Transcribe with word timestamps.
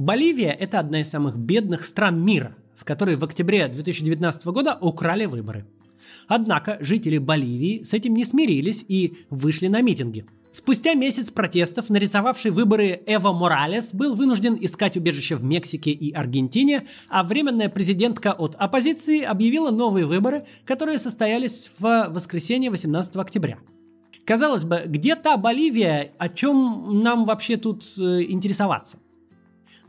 Боливия– 0.00 0.52
это 0.58 0.78
одна 0.78 1.02
из 1.02 1.10
самых 1.10 1.36
бедных 1.36 1.84
стран 1.84 2.24
мира, 2.24 2.56
в 2.74 2.86
которой 2.86 3.16
в 3.16 3.24
октябре 3.24 3.68
2019 3.68 4.46
года 4.46 4.78
украли 4.80 5.26
выборы. 5.26 5.66
Однако 6.26 6.78
жители 6.80 7.18
Боливии 7.18 7.82
с 7.82 7.92
этим 7.92 8.14
не 8.14 8.24
смирились 8.24 8.82
и 8.88 9.18
вышли 9.28 9.66
на 9.68 9.82
митинги– 9.82 10.24
Спустя 10.52 10.94
месяц 10.94 11.30
протестов 11.30 11.90
нарисовавший 11.90 12.50
выборы 12.50 13.00
Эво 13.06 13.32
Моралес 13.32 13.94
был 13.94 14.16
вынужден 14.16 14.58
искать 14.60 14.96
убежище 14.96 15.36
в 15.36 15.44
Мексике 15.44 15.92
и 15.92 16.12
Аргентине, 16.12 16.88
а 17.08 17.22
временная 17.22 17.68
президентка 17.68 18.32
от 18.32 18.56
оппозиции 18.56 19.22
объявила 19.22 19.70
новые 19.70 20.06
выборы, 20.06 20.42
которые 20.64 20.98
состоялись 20.98 21.70
в 21.78 22.08
воскресенье 22.10 22.70
18 22.70 23.14
октября. 23.14 23.58
Казалось 24.24 24.64
бы, 24.64 24.82
где 24.86 25.14
та 25.14 25.36
Боливия, 25.36 26.10
о 26.18 26.28
чем 26.28 27.00
нам 27.00 27.26
вообще 27.26 27.56
тут 27.56 27.84
э, 28.00 28.22
интересоваться? 28.22 28.98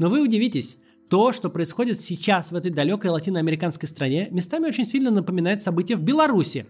Но 0.01 0.09
вы 0.09 0.23
удивитесь, 0.23 0.79
то, 1.11 1.31
что 1.31 1.51
происходит 1.51 1.99
сейчас 1.99 2.51
в 2.51 2.55
этой 2.55 2.71
далекой 2.71 3.11
латиноамериканской 3.11 3.87
стране, 3.87 4.29
местами 4.31 4.65
очень 4.65 4.83
сильно 4.83 5.11
напоминает 5.11 5.61
события 5.61 5.95
в 5.95 6.01
Беларуси, 6.01 6.65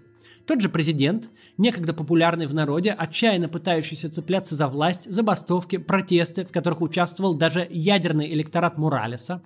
тот 0.46 0.60
же 0.60 0.68
президент, 0.68 1.30
некогда 1.58 1.94
популярный 1.94 2.46
в 2.46 2.54
народе, 2.54 2.92
отчаянно 2.92 3.48
пытающийся 3.48 4.12
цепляться 4.12 4.56
за 4.56 4.68
власть, 4.68 5.10
забастовки, 5.10 5.78
протесты, 5.78 6.44
в 6.44 6.52
которых 6.52 6.82
участвовал 6.82 7.34
даже 7.34 7.66
ядерный 7.72 8.34
электорат 8.34 8.78
Муралеса, 8.78 9.42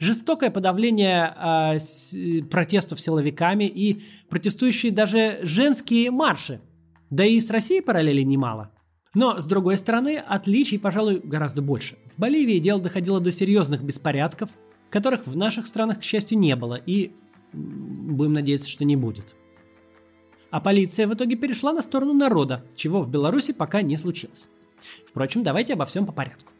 жестокое 0.00 0.50
подавление 0.50 1.32
э, 1.32 1.78
с, 1.78 2.12
протестов 2.50 3.00
силовиками 3.00 3.62
и 3.62 4.02
протестующие 4.28 4.90
даже 4.90 5.38
женские 5.44 6.10
марши. 6.10 6.60
Да 7.10 7.24
и 7.24 7.38
с 7.38 7.48
Россией 7.48 7.80
параллели 7.80 8.22
немало. 8.22 8.72
Но, 9.14 9.40
с 9.40 9.44
другой 9.44 9.76
стороны, 9.76 10.18
отличий, 10.18 10.78
пожалуй, 10.78 11.20
гораздо 11.22 11.62
больше. 11.62 11.96
В 12.14 12.20
Боливии 12.20 12.58
дело 12.58 12.80
доходило 12.80 13.20
до 13.20 13.32
серьезных 13.32 13.82
беспорядков, 13.82 14.50
которых 14.88 15.26
в 15.26 15.36
наших 15.36 15.66
странах, 15.66 16.00
к 16.00 16.02
счастью, 16.02 16.38
не 16.38 16.54
было, 16.54 16.74
и 16.74 17.12
будем 17.52 18.34
надеяться, 18.34 18.68
что 18.68 18.84
не 18.84 18.96
будет. 18.96 19.34
А 20.50 20.60
полиция 20.60 21.06
в 21.06 21.14
итоге 21.14 21.36
перешла 21.36 21.72
на 21.72 21.82
сторону 21.82 22.12
народа, 22.12 22.64
чего 22.76 23.02
в 23.02 23.10
Беларуси 23.10 23.52
пока 23.52 23.82
не 23.82 23.96
случилось. 23.96 24.48
Впрочем, 25.08 25.42
давайте 25.42 25.74
обо 25.74 25.84
всем 25.84 26.06
по 26.06 26.12
порядку. 26.12 26.52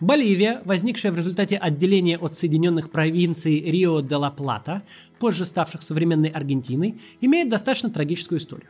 Боливия, 0.00 0.60
возникшая 0.66 1.10
в 1.10 1.16
результате 1.16 1.56
отделения 1.56 2.18
от 2.18 2.34
Соединенных 2.34 2.90
провинций 2.90 3.60
Рио-де-ла-Плата, 3.60 4.82
позже 5.18 5.46
ставших 5.46 5.82
современной 5.82 6.28
Аргентиной, 6.28 7.00
имеет 7.22 7.48
достаточно 7.48 7.88
трагическую 7.88 8.38
историю. 8.38 8.68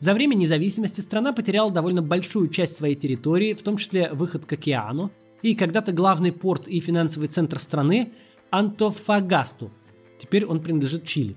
За 0.00 0.12
время 0.12 0.34
независимости 0.34 1.00
страна 1.02 1.32
потеряла 1.32 1.70
довольно 1.70 2.02
большую 2.02 2.48
часть 2.48 2.74
своей 2.74 2.96
территории, 2.96 3.54
в 3.54 3.62
том 3.62 3.76
числе 3.76 4.10
выход 4.12 4.44
к 4.44 4.52
океану, 4.54 5.12
и 5.42 5.54
когда-то 5.54 5.92
главный 5.92 6.32
порт 6.32 6.66
и 6.66 6.80
финансовый 6.80 7.28
центр 7.28 7.60
страны 7.60 8.12
Антофагасту. 8.50 9.70
Теперь 10.18 10.46
он 10.46 10.60
принадлежит 10.60 11.04
Чили. 11.04 11.36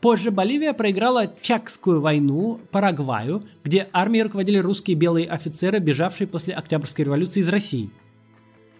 Позже 0.00 0.30
Боливия 0.30 0.74
проиграла 0.74 1.34
Чакскую 1.40 2.00
войну 2.00 2.60
Парагваю, 2.70 3.42
где 3.64 3.88
армией 3.92 4.24
руководили 4.24 4.58
русские 4.58 4.96
белые 4.96 5.26
офицеры, 5.26 5.78
бежавшие 5.78 6.28
после 6.28 6.54
Октябрьской 6.54 7.06
революции 7.06 7.40
из 7.40 7.48
России. 7.48 7.90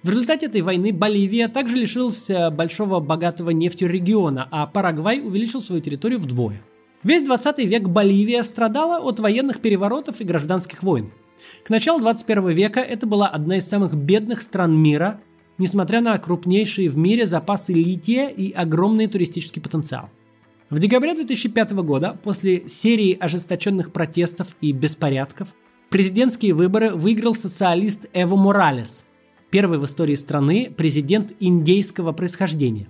В 0.04 0.10
результате 0.10 0.46
этой 0.46 0.60
войны 0.60 0.92
Боливия 0.92 1.48
также 1.48 1.74
лишилась 1.74 2.30
э, 2.30 2.50
большого 2.50 3.00
богатого 3.00 3.50
нефтью 3.50 3.88
региона, 3.88 4.46
а 4.52 4.68
Парагвай 4.68 5.20
увеличил 5.20 5.60
свою 5.60 5.82
территорию 5.82 6.20
вдвое. 6.20 6.62
Весь 7.02 7.22
20 7.22 7.58
век 7.64 7.88
Боливия 7.88 8.44
страдала 8.44 8.98
от 9.02 9.18
военных 9.18 9.60
переворотов 9.60 10.20
и 10.20 10.24
гражданских 10.24 10.84
войн– 10.84 11.10
к 11.64 11.70
началу 11.70 12.00
21 12.00 12.50
века 12.50 12.80
это 12.80 13.06
была 13.06 13.28
одна 13.28 13.58
из 13.58 13.68
самых 13.68 13.94
бедных 13.94 14.42
стран 14.42 14.76
мира, 14.76 15.20
несмотря 15.58 16.00
на 16.00 16.18
крупнейшие 16.18 16.90
в 16.90 16.96
мире 16.96 17.26
запасы 17.26 17.72
лития 17.72 18.28
и 18.28 18.52
огромный 18.52 19.06
туристический 19.06 19.62
потенциал. 19.62 20.10
В 20.70 20.78
декабре 20.78 21.14
2005 21.14 21.72
года, 21.72 22.18
после 22.22 22.68
серии 22.68 23.16
ожесточенных 23.18 23.92
протестов 23.92 24.56
и 24.60 24.72
беспорядков, 24.72 25.48
президентские 25.90 26.54
выборы 26.54 26.90
выиграл 26.90 27.34
социалист 27.34 28.06
Эво 28.12 28.36
Моралес, 28.36 29.04
первый 29.54 29.78
в 29.78 29.84
истории 29.84 30.16
страны 30.16 30.68
президент 30.76 31.32
индейского 31.38 32.10
происхождения. 32.10 32.88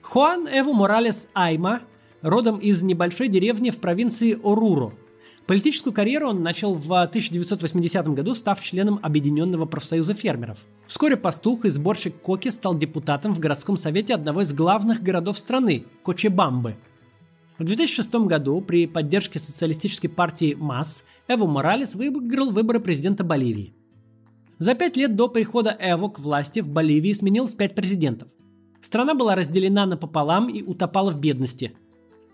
Хуан 0.00 0.46
Эво 0.46 0.72
Моралес 0.72 1.26
Айма 1.34 1.80
родом 2.22 2.58
из 2.58 2.82
небольшой 2.82 3.26
деревни 3.26 3.70
в 3.70 3.78
провинции 3.78 4.38
Оруро– 4.40 4.92
Политическую 5.46 5.92
карьеру 5.92 6.28
он 6.28 6.42
начал 6.42 6.74
в 6.74 6.90
1980 6.90 8.06
году, 8.14 8.34
став 8.34 8.62
членом 8.62 8.98
Объединенного 9.02 9.66
профсоюза 9.66 10.14
фермеров. 10.14 10.56
Вскоре 10.86 11.18
пастух 11.18 11.66
и 11.66 11.68
сборщик 11.68 12.18
коки 12.18 12.48
стал 12.48 12.78
депутатом 12.78 13.34
в 13.34 13.40
городском 13.40 13.76
совете 13.76 14.14
одного 14.14 14.40
из 14.40 14.54
главных 14.54 15.02
городов 15.02 15.38
страны– 15.38 15.84
Кочебамбы. 16.02 16.76
В 17.58 17.64
2006 17.64 18.14
году 18.26 18.62
при 18.62 18.86
поддержке 18.86 19.38
социалистической 19.38 20.08
партии 20.08 20.54
МАС 20.54 21.04
Эво 21.28 21.46
Моралес 21.46 21.94
выиграл 21.94 22.50
выборы 22.50 22.80
президента 22.80 23.22
Боливии. 23.22 23.74
За 24.58 24.74
пять 24.74 24.96
лет 24.96 25.16
до 25.16 25.28
прихода 25.28 25.76
Эво 25.78 26.08
к 26.08 26.18
власти 26.18 26.60
в 26.60 26.68
Боливии 26.68 27.12
сменилось 27.12 27.54
пять 27.54 27.74
президентов. 27.74 28.28
Страна 28.80 29.14
была 29.14 29.34
разделена 29.34 29.86
напополам 29.86 30.48
и 30.48 30.62
утопала 30.62 31.10
в 31.10 31.18
бедности– 31.18 31.76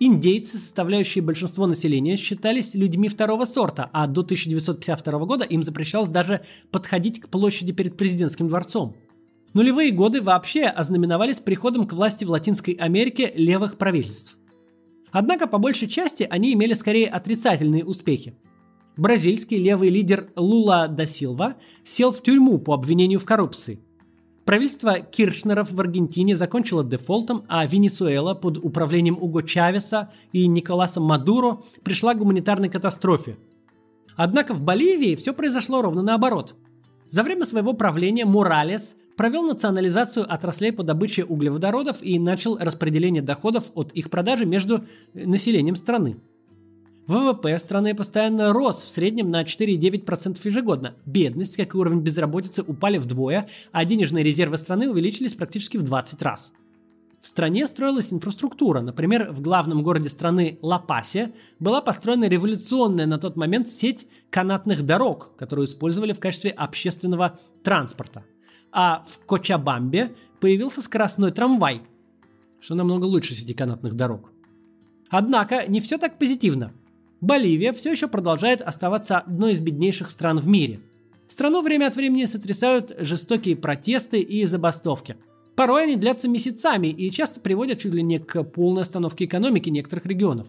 Индейцы, 0.02 0.56
составляющие 0.56 1.22
большинство 1.22 1.66
населения, 1.66 2.16
считались 2.16 2.74
людьми 2.74 3.10
второго 3.10 3.44
сорта, 3.44 3.90
а 3.92 4.06
до 4.06 4.22
1952 4.22 5.18
года 5.26 5.44
им 5.44 5.62
запрещалось 5.62 6.08
даже 6.08 6.40
подходить 6.70 7.20
к 7.20 7.28
площади 7.28 7.72
перед 7.72 7.98
президентским 7.98 8.48
дворцом. 8.48 8.96
Нулевые 9.52 9.90
годы 9.90 10.22
вообще 10.22 10.64
ознаменовались 10.64 11.40
приходом 11.40 11.86
к 11.86 11.92
власти 11.92 12.24
в 12.24 12.30
Латинской 12.30 12.72
Америке 12.74 13.30
левых 13.34 13.76
правительств. 13.76 14.38
Однако 15.10 15.46
по 15.46 15.58
большей 15.58 15.86
части 15.86 16.26
они 16.30 16.54
имели 16.54 16.72
скорее 16.72 17.08
отрицательные 17.08 17.84
успехи. 17.84 18.34
Бразильский 19.00 19.56
левый 19.56 19.88
лидер 19.88 20.28
Лула 20.36 20.86
да 20.86 21.06
Силва 21.06 21.54
сел 21.84 22.12
в 22.12 22.22
тюрьму 22.22 22.58
по 22.58 22.74
обвинению 22.74 23.18
в 23.18 23.24
коррупции– 23.24 23.80
Правительство 24.44 24.98
Киршнеров 24.98 25.70
в 25.70 25.80
Аргентине 25.80 26.34
закончило 26.34 26.82
дефолтом, 26.82 27.44
а 27.46 27.64
Венесуэла 27.66 28.34
под 28.34 28.58
управлением 28.58 29.16
Уго 29.20 29.42
Чавеса 29.42 30.10
и 30.32 30.46
Николаса 30.48 30.98
Мадуро 30.98 31.60
пришла 31.84 32.14
к 32.14 32.18
гуманитарной 32.18 32.68
катастрофе. 32.68 33.36
Однако 34.16 34.52
в 34.54 34.60
Боливии 34.60 35.14
все 35.14 35.32
произошло 35.32 35.82
ровно 35.82 36.02
наоборот. 36.02 36.54
За 37.06 37.22
время 37.22 37.44
своего 37.44 37.74
правления 37.74 38.24
Моралес 38.24 38.96
провел 39.16 39.44
национализацию 39.44 40.26
отраслей 40.30 40.72
по 40.72 40.82
добыче 40.82 41.22
углеводородов 41.22 42.02
и 42.02 42.18
начал 42.18 42.58
распределение 42.58 43.22
доходов 43.22 43.70
от 43.74 43.92
их 43.92 44.10
продажи 44.10 44.46
между 44.46 44.84
населением 45.14 45.76
страны. 45.76 46.16
ВВП 47.10 47.58
страны 47.58 47.92
постоянно 47.92 48.52
рос 48.52 48.84
в 48.84 48.90
среднем 48.90 49.32
на 49.32 49.42
4,9% 49.42 50.38
ежегодно. 50.44 50.94
Бедность, 51.04 51.56
как 51.56 51.74
и 51.74 51.76
уровень 51.76 52.02
безработицы, 52.02 52.62
упали 52.62 52.98
вдвое, 52.98 53.48
а 53.72 53.84
денежные 53.84 54.22
резервы 54.22 54.58
страны 54.58 54.88
увеличились 54.88 55.34
практически 55.34 55.76
в 55.76 55.82
20 55.82 56.22
раз. 56.22 56.52
В 57.20 57.26
стране 57.26 57.66
строилась 57.66 58.12
инфраструктура. 58.12 58.80
Например, 58.80 59.32
в 59.32 59.40
главном 59.40 59.82
городе 59.82 60.08
страны 60.08 60.60
Ла-Пасе 60.62 61.32
была 61.58 61.80
построена 61.80 62.28
революционная 62.28 63.06
на 63.06 63.18
тот 63.18 63.34
момент 63.34 63.66
сеть 63.66 64.06
канатных 64.30 64.86
дорог, 64.86 65.34
которую 65.36 65.66
использовали 65.66 66.12
в 66.12 66.20
качестве 66.20 66.52
общественного 66.52 67.40
транспорта. 67.64 68.22
А 68.70 69.04
в 69.04 69.26
Кочабамбе 69.26 70.14
появился 70.38 70.80
скоростной 70.80 71.32
трамвай, 71.32 71.82
что 72.60 72.76
намного 72.76 73.06
лучше 73.06 73.34
сети 73.34 73.52
канатных 73.52 73.94
дорог. 73.94 74.30
Однако 75.08 75.66
не 75.66 75.80
все 75.80 75.98
так 75.98 76.16
позитивно. 76.16 76.72
Боливия 77.20 77.72
все 77.72 77.90
еще 77.90 78.08
продолжает 78.08 78.62
оставаться 78.62 79.18
одной 79.18 79.52
из 79.52 79.60
беднейших 79.60 80.10
стран 80.10 80.38
в 80.38 80.46
мире. 80.46 80.80
Страну 81.28 81.62
время 81.62 81.86
от 81.86 81.96
времени 81.96 82.24
сотрясают 82.24 82.92
жестокие 82.98 83.56
протесты 83.56 84.20
и 84.20 84.44
забастовки. 84.46 85.16
Порой 85.54 85.84
они 85.84 85.96
длятся 85.96 86.28
месяцами 86.28 86.86
и 86.86 87.10
часто 87.10 87.40
приводят 87.40 87.80
чуть 87.80 87.92
ли 87.92 88.02
не 88.02 88.18
к 88.18 88.42
полной 88.44 88.82
остановке 88.82 89.26
экономики 89.26 89.68
некоторых 89.68 90.06
регионов. 90.06 90.46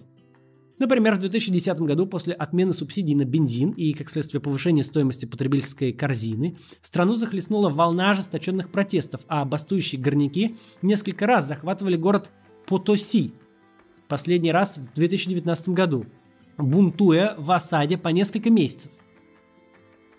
Например, 0.80 1.16
в 1.16 1.20
2010 1.20 1.82
году 1.82 2.08
после 2.08 2.34
отмены 2.34 2.74
субсидий 2.74 3.14
на 3.14 3.26
бензин 3.26 3.72
и, 3.72 3.94
как 3.94 4.10
следствие, 4.10 4.42
повышения 4.42 4.84
стоимости 4.84 5.26
потребительской 5.26 5.92
корзины, 5.92 6.58
страну 6.82 7.16
захлестнула 7.16 7.70
волна 7.70 8.12
ожесточенных 8.12 8.72
протестов, 8.72 9.22
а 9.28 9.46
бастующие 9.46 10.02
горняки 10.02 10.56
несколько 10.82 11.28
раз 11.28 11.48
захватывали 11.48 11.98
город 11.98 12.32
Потоси. 12.66 13.34
Последний 14.08 14.52
раз 14.52 14.78
в 14.78 14.96
2019 14.96 15.70
году– 15.70 16.06
бунтуя 16.64 17.36
в 17.38 17.52
осаде 17.52 17.98
по 17.98 18.10
несколько 18.10 18.50
месяцев. 18.50 18.92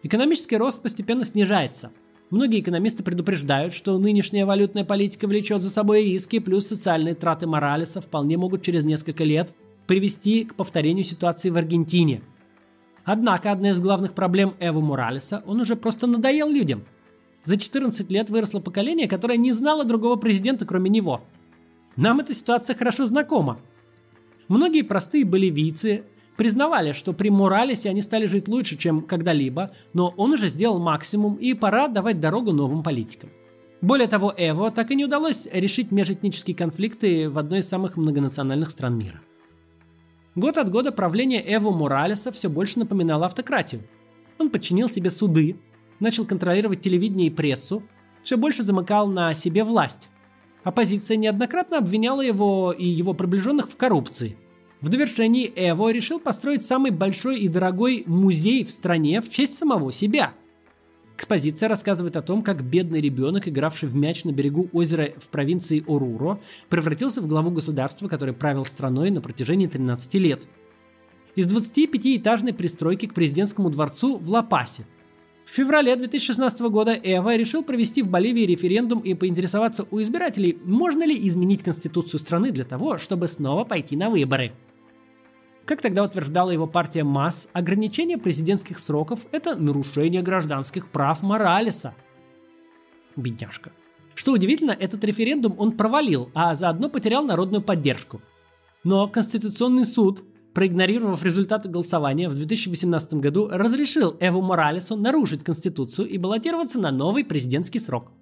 Экономический 0.03 0.57
рост 0.57 0.83
постепенно 0.83 1.25
снижается. 1.25 1.93
Многие 2.31 2.61
экономисты 2.61 3.03
предупреждают, 3.03 3.75
что 3.75 3.99
нынешняя 3.99 4.47
валютная 4.47 4.85
политика 4.85 5.29
влечет 5.29 5.63
за 5.63 5.71
собой 5.71 6.05
риски, 6.05 6.39
плюс 6.39 6.67
социальные 6.67 7.15
траты 7.15 7.47
Моралеса 7.47 8.01
вполне 8.01 8.37
могут 8.39 8.63
через 8.63 8.85
несколько 8.85 9.23
лет 9.23 9.55
привести 9.87 10.45
к 10.45 10.55
повторению 10.55 11.05
ситуации 11.05 11.51
в 11.51 11.57
Аргентине. 11.57 12.23
Однако 13.05 13.53
одна 13.53 13.71
из 13.71 13.81
главных 13.81 14.15
проблем 14.15 14.55
Эва 14.61 14.81
Моралеса, 14.81 15.43
он 15.47 15.61
уже 15.61 15.77
просто 15.77 16.07
надоел 16.07 16.49
людям. 16.49 16.85
За 17.43 17.57
14 17.57 18.11
лет 18.11 18.31
выросло 18.31 18.61
поколение, 18.61 19.09
которое 19.09 19.37
не 19.37 19.53
знало 19.53 19.85
другого 19.85 20.17
президента, 20.17 20.65
кроме 20.65 20.89
него. 20.89 21.23
Нам 21.97 22.21
эта 22.21 22.33
ситуация 22.33 22.77
хорошо 22.77 23.07
знакома. 23.07 23.59
Многие 24.49 24.83
простые 24.83 25.25
боливийцы 25.25 26.05
признавали, 26.37 26.93
что 26.93 27.13
при 27.13 27.31
Моралесе 27.31 27.91
они 27.91 28.03
стали 28.03 28.27
жить 28.27 28.49
лучше, 28.49 28.77
чем 28.77 29.03
когда-либо, 29.03 29.71
но 29.93 30.13
он 30.17 30.33
уже 30.33 30.49
сделал 30.49 30.79
максимум 30.79 31.37
и 31.37 31.55
пора 31.55 31.89
давать 31.89 32.21
дорогу 32.21 32.53
новым 32.53 32.83
политикам. 32.83 33.31
Более 33.81 34.07
того, 34.07 34.33
Эво 34.37 34.71
так 34.71 34.91
и 34.93 34.95
не 34.95 35.05
удалось 35.05 35.49
решить 35.53 35.91
межэтнические 35.91 36.57
конфликты 36.57 37.29
в 37.29 37.39
одной 37.39 37.61
из 37.61 37.69
самых 37.69 37.97
многонациональных 37.97 38.71
стран 38.71 38.97
мира. 38.97 39.21
Год 40.35 40.57
от 40.57 40.71
года 40.71 40.93
правление 40.93 41.43
Эво 41.45 41.73
Моралеса 41.73 42.33
все 42.33 42.49
больше 42.49 42.79
напоминало 42.79 43.27
автократию. 43.27 43.83
Он 44.39 44.51
подчинил 44.51 44.89
себе 44.89 45.11
суды, 45.11 45.57
начал 46.01 46.25
контролировать 46.25 46.81
телевидение 46.81 47.27
и 47.27 47.31
прессу, 47.31 47.83
все 48.23 48.37
больше 48.37 48.63
замыкал 48.63 49.09
на 49.09 49.35
себе 49.35 49.65
власть. 49.65 50.09
Оппозиция 50.65 51.17
неоднократно 51.17 51.79
обвиняла 51.79 52.21
его 52.21 52.73
и 52.73 52.87
его 52.87 53.15
приближенных 53.15 53.69
в 53.69 53.77
коррупции. 53.77 54.37
В 54.83 54.89
довершении 54.89 55.53
Эво 55.55 55.93
решил 55.93 56.19
построить 56.19 56.63
самый 56.63 56.91
большой 56.91 57.39
и 57.39 57.47
дорогой 57.47 58.03
музей 58.05 58.65
в 58.65 58.73
стране 58.73 59.21
в 59.21 59.31
честь 59.31 59.57
самого 59.57 59.93
себя. 59.93 60.35
Экспозиция 61.17 61.69
рассказывает 61.69 62.17
о 62.17 62.23
том, 62.23 62.43
как 62.43 62.65
бедный 62.65 63.01
ребенок, 63.01 63.47
игравший 63.47 63.89
в 63.89 63.95
мяч 63.95 64.25
на 64.25 64.33
берегу 64.33 64.69
озера 64.73 65.13
в 65.19 65.29
провинции 65.29 65.85
Оруро, 65.87 66.41
превратился 66.69 67.23
в 67.23 67.29
главу 67.29 67.53
государства, 67.53 68.09
который 68.09 68.35
правил 68.35 68.65
страной 68.65 69.11
на 69.11 69.21
протяжении 69.21 69.69
13 69.69 70.15
лет. 70.15 70.49
Из 71.37 71.47
25-этажной 71.47 72.53
пристройки 72.53 73.07
к 73.07 73.15
президентскому 73.15 73.71
дворцу 73.71 74.17
в 74.17 74.29
Ла-Пасе. 74.33 74.83
В 75.45 75.51
феврале 75.51 75.95
2016 75.95 76.61
года 76.63 76.99
Эва 77.01 77.37
решил 77.37 77.63
провести 77.63 78.03
в 78.03 78.09
Боливии 78.09 78.47
референдум 78.47 78.99
и 78.99 79.15
поинтересоваться 79.15 79.87
у 79.93 80.03
избирателей, 80.03 80.59
можно 80.65 81.07
ли 81.07 81.17
изменить 81.29 81.63
конституцию 81.63 82.19
страны 82.19 82.51
для 82.51 82.65
того, 82.65 82.99
чтобы 82.99 83.29
снова 83.29 83.63
пойти 83.63 83.95
на 83.97 84.11
выборы– 84.11 84.51
как 85.65 85.81
тогда 85.81 86.05
утверждала 86.05 86.51
его 86.51 86.67
партия 86.67 87.05
МАС, 87.05 87.49
ограничение 87.53 88.19
президентских 88.19 88.79
сроков– 88.79 89.21
это 89.33 89.57
нарушение 89.57 90.23
гражданских 90.23 90.89
прав 90.89 91.23
Моралеса. 91.23 91.95
Бедняжка. 93.17 93.73
Что 94.15 94.33
удивительно, 94.33 94.73
этот 94.73 95.05
референдум 95.05 95.55
он 95.59 95.73
провалил, 95.73 96.31
а 96.35 96.55
заодно 96.55 96.89
потерял 96.89 97.25
народную 97.25 97.63
поддержку. 97.63 98.21
Но 98.85 99.09
Конституционный 99.09 99.85
суд, 99.85 100.23
проигнорировав 100.55 101.23
результаты 101.23 101.69
голосования 101.69 102.29
в 102.29 102.35
2018 102.35 103.15
году, 103.15 103.49
разрешил 103.51 104.17
Эву 104.21 104.43
Моралесу 104.43 104.97
нарушить 104.97 105.45
Конституцию 105.45 106.09
и 106.09 106.19
баллотироваться 106.19 106.81
на 106.81 106.91
новый 106.91 107.25
президентский 107.25 107.79
срок– 107.79 108.13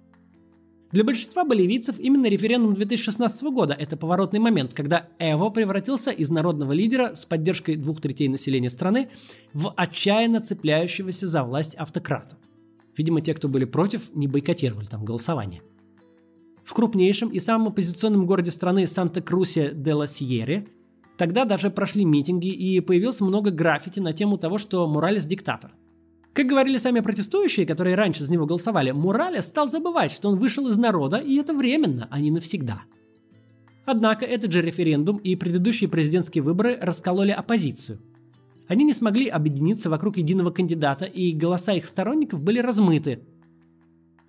для 0.91 1.05
большинства 1.05 1.45
боливийцев 1.45 1.99
именно 1.99 2.27
референдум 2.27 2.73
2016 2.73 3.43
года– 3.43 3.73
это 3.79 3.95
поворотный 3.95 4.39
момент, 4.39 4.73
когда 4.73 5.07
Эво 5.19 5.49
превратился 5.49 6.11
из 6.11 6.29
народного 6.29 6.73
лидера 6.73 7.15
с 7.15 7.23
поддержкой 7.23 7.77
двух 7.77 8.01
третей 8.01 8.27
населения 8.27 8.69
страны 8.69 9.09
в 9.53 9.73
отчаянно 9.77 10.41
цепляющегося 10.41 11.27
за 11.27 11.43
власть 11.43 11.75
автократа. 11.75 12.37
Видимо, 12.97 13.21
те, 13.21 13.33
кто 13.33 13.47
были 13.47 13.63
против, 13.63 14.13
не 14.13 14.27
бойкотировали 14.27 14.85
там 14.85 15.05
голосование. 15.05 15.61
В 16.65 16.73
крупнейшем 16.73 17.29
и 17.29 17.39
самом 17.39 17.69
оппозиционном 17.69 18.25
городе 18.25 18.51
страны 18.51 18.85
Санта-Крусе 18.85 19.71
де 19.73 19.93
ла 19.93 20.07
Сьерре 20.07 20.67
тогда 21.17 21.45
даже 21.45 21.69
прошли 21.69 22.03
митинги 22.03 22.47
и 22.47 22.81
появилось 22.81 23.21
много 23.21 23.49
граффити 23.51 23.99
на 23.99 24.11
тему 24.11 24.37
того, 24.37 24.57
что 24.57 24.87
Моралес 24.87 25.25
диктатор. 25.25 25.71
Как 26.33 26.45
говорили 26.45 26.77
сами 26.77 27.01
протестующие, 27.01 27.65
которые 27.65 27.95
раньше 27.95 28.23
за 28.23 28.31
него 28.31 28.45
голосовали, 28.45 28.91
Муралес 28.91 29.47
стал 29.47 29.67
забывать, 29.67 30.11
что 30.11 30.29
он 30.29 30.37
вышел 30.37 30.67
из 30.69 30.77
народа, 30.77 31.17
и 31.17 31.35
это 31.35 31.53
временно, 31.53 32.07
а 32.09 32.21
не 32.21 32.31
навсегда. 32.31 32.83
Однако 33.85 34.25
этот 34.25 34.51
же 34.53 34.61
референдум 34.61 35.17
и 35.17 35.35
предыдущие 35.35 35.89
президентские 35.89 36.41
выборы 36.43 36.77
раскололи 36.81 37.31
оппозицию. 37.31 37.99
Они 38.69 38.85
не 38.85 38.93
смогли 38.93 39.27
объединиться 39.27 39.89
вокруг 39.89 40.15
единого 40.15 40.51
кандидата, 40.51 41.03
и 41.03 41.33
голоса 41.33 41.73
их 41.73 41.85
сторонников 41.85 42.41
были 42.41 42.59
размыты. 42.59 43.19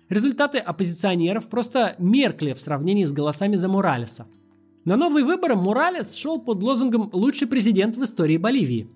Результаты 0.09 0.57
оппозиционеров 0.57 1.47
просто 1.47 1.95
меркли 1.97 2.51
в 2.51 2.59
сравнении 2.59 3.05
с 3.05 3.13
голосами 3.13 3.55
за 3.55 3.69
Муралеса. 3.69 4.27
На 4.83 4.97
новые 4.97 5.23
выборы 5.23 5.55
Муралес 5.55 6.15
шел 6.15 6.41
под 6.41 6.61
лозунгом 6.61 7.09
«Лучший 7.13 7.47
президент 7.47 7.95
в 7.95 8.03
истории 8.03 8.35
Боливии», 8.35 8.89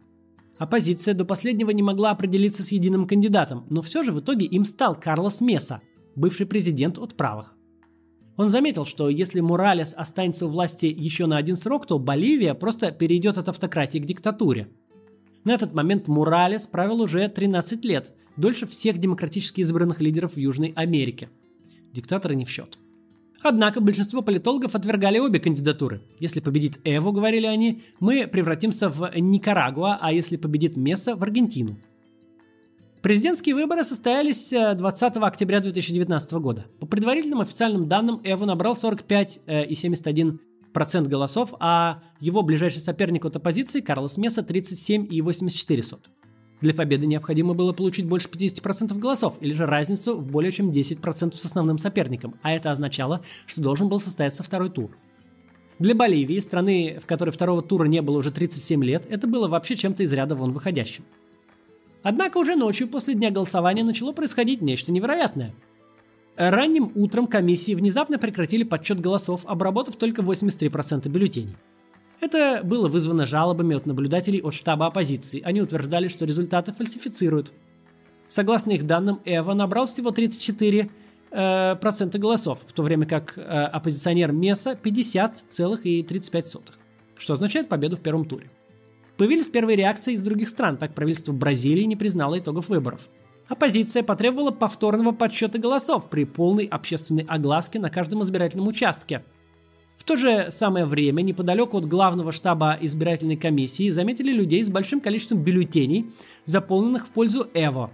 Оппозиция 0.58 1.14
до 1.14 1.24
последнего 1.24 1.70
не 1.70 1.84
могла 1.84 2.12
определиться 2.12 2.64
с 2.64 2.72
единым 2.72 3.08
кандидатом, 3.08 3.66
но 3.70 3.82
все 3.82 4.04
же 4.04 4.12
в 4.12 4.20
итоге 4.20 4.46
им 4.46 4.66
стал 4.66 5.00
Карлос 5.00 5.40
Меса, 5.40 5.82
бывший 6.16 6.48
президент 6.48 6.98
от 6.98 7.16
правых. 7.16 7.54
Он 8.38 8.50
заметил, 8.50 8.86
что 8.86 9.10
если 9.10 9.40
Моралес 9.40 9.94
останется 9.96 10.46
у 10.46 10.50
власти 10.50 10.86
еще 10.86 11.26
на 11.26 11.38
один 11.38 11.56
срок, 11.56 11.88
то 11.88 12.00
Боливия 12.00 12.54
просто 12.54 12.92
перейдет 12.92 13.38
от 13.38 13.50
автократии 13.50 14.00
к 14.00 14.06
диктатуре. 14.06 14.68
На 15.44 15.54
этот 15.54 15.74
момент 15.74 16.08
Моралес 16.08 16.68
правил 16.68 17.02
уже 17.02 17.28
13 17.28 17.84
лет, 17.86 18.12
дольше 18.36 18.66
всех 18.68 19.00
демократически 19.00 19.62
избранных 19.62 20.02
лидеров 20.02 20.34
в 20.34 20.38
Южной 20.38 20.74
Америке. 20.76 21.30
Диктаторы 21.94 22.36
не 22.36 22.46
в 22.46 22.50
счет. 22.50 22.78
Однако 23.44 23.82
большинство 23.82 24.22
политологов 24.22 24.76
отвергали 24.76 25.20
обе 25.20 25.40
кандидатуры. 25.40 26.02
Если 26.20 26.40
победит 26.40 26.80
Эво, 26.84 27.12
говорили 27.12 27.46
они, 27.46 27.82
мы 28.00 28.28
превратимся 28.28 28.90
в 28.90 29.12
Никарагуа, 29.16 29.98
а 30.02 30.12
если 30.12 30.38
победит 30.38 30.76
Месса– 30.78 31.16
в 31.18 31.24
Аргентину. 31.24 31.78
Президентские 33.02 33.56
выборы 33.56 33.84
состоялись 33.84 34.50
20 34.50 35.18
э, 35.18 35.20
октября 35.20 35.60
2019 35.60 36.32
года. 36.34 36.66
По 36.80 36.86
предварительным 36.86 37.42
официальным 37.42 37.88
данным, 37.88 38.20
Эво 38.24 38.46
набрал 38.46 38.74
45,71% 38.74 40.40
э, 40.76 41.02
голосов, 41.04 41.54
а 41.60 42.02
его 42.20 42.42
ближайший 42.42 42.80
соперник 42.80 43.24
от 43.26 43.36
оппозиции 43.36 43.82
Карлос 43.82 44.18
Месса 44.18 44.42
37,84%. 44.42 46.00
Для 46.62 46.74
победы 46.74 47.06
необходимо 47.06 47.54
было 47.54 47.72
получить 47.72 48.08
больше 48.08 48.30
50% 48.30 48.98
голосов, 48.98 49.38
или 49.42 49.54
же 49.54 49.66
разницу 49.66 50.18
в 50.18 50.28
более 50.28 50.52
чем 50.52 50.70
10% 50.70 51.36
с 51.36 51.46
основным 51.46 51.78
соперником, 51.78 52.36
а 52.42 52.52
это 52.52 52.72
означало, 52.72 53.22
что 53.46 53.62
должен 53.62 53.90
был 53.90 54.00
состояться 54.00 54.44
второй 54.44 54.70
тур. 54.70 54.98
Для 55.78 55.94
Боливии, 55.94 56.40
страны, 56.40 56.98
в 57.02 57.06
которой 57.06 57.30
второго 57.30 57.62
тура 57.62 57.86
не 57.86 58.02
было 58.02 58.18
уже 58.18 58.32
37 58.32 58.84
лет, 58.84 59.06
это 59.08 59.28
было 59.28 59.48
вообще 59.48 59.76
чем-то 59.76 60.02
из 60.02 60.12
ряда 60.12 60.36
вон 60.36 60.52
выходящим. 60.52 61.06
Однако 62.02 62.38
уже 62.38 62.56
ночью 62.56 62.88
после 62.88 63.14
дня 63.14 63.30
голосования 63.30 63.84
начало 63.84 64.12
происходить 64.12 64.62
нечто 64.62 64.92
невероятное. 64.92 65.54
Ранним 66.36 66.92
утром 66.96 67.28
комиссии 67.28 67.76
внезапно 67.76 68.18
прекратили 68.18 68.64
подсчет 68.64 69.00
голосов, 69.00 69.42
обработав 69.46 69.96
только 69.96 70.22
83% 70.22 71.08
бюллетеней. 71.10 71.56
Это 72.20 72.62
было 72.64 72.88
вызвано 72.88 73.26
жалобами 73.26 73.76
от 73.76 73.86
наблюдателей 73.86 74.42
от 74.42 74.54
штаба 74.56 74.88
оппозиции. 74.88 75.42
Они 75.44 75.62
утверждали, 75.62 76.08
что 76.08 76.26
результаты 76.26 76.74
фальсифицируют. 76.74 77.52
Согласно 78.28 78.72
их 78.72 78.88
данным, 78.88 79.22
Эва 79.24 79.54
набрал 79.54 79.86
всего 79.86 80.10
34 80.12 80.90
э, 81.32 81.76
процента 81.76 82.18
голосов, 82.18 82.60
в 82.68 82.74
то 82.74 82.82
время 82.84 83.06
как 83.06 83.38
э, 83.38 83.42
оппозиционер 83.42 84.32
Меса 84.32 84.78
50,35, 84.82 86.62
что 87.18 87.34
означает 87.34 87.70
победу 87.70 87.98
в 87.98 88.02
первом 88.02 88.26
туре. 88.26 88.50
Появились 89.16 89.48
первые 89.48 89.76
реакции 89.78 90.14
из 90.14 90.22
других 90.22 90.50
стран, 90.50 90.78
так 90.78 90.94
правительство 90.94 91.34
Бразилии 91.34 91.84
не 91.84 91.96
признало 91.96 92.40
итогов 92.40 92.70
выборов. 92.70 93.02
Оппозиция 93.48 94.04
потребовала 94.04 94.52
повторного 94.52 95.14
подсчета 95.14 95.58
голосов 95.58 96.10
при 96.10 96.26
полной 96.26 96.66
общественной 96.66 97.24
огласке 97.24 97.80
на 97.80 97.90
каждом 97.90 98.24
избирательном 98.24 98.68
участке– 98.68 99.24
в 99.98 100.04
то 100.04 100.16
же 100.16 100.48
самое 100.52 100.86
время 100.86 101.22
неподалеку 101.22 101.78
от 101.78 101.86
главного 101.86 102.32
штаба 102.32 102.78
избирательной 102.80 103.36
комиссии 103.36 103.90
заметили 103.90 104.32
людей 104.32 104.64
с 104.64 104.70
большим 104.70 105.02
количеством 105.02 105.40
бюллетеней, 105.44 106.10
заполненных 106.46 107.08
в 107.08 107.10
пользу 107.10 107.48
Эво. 107.54 107.92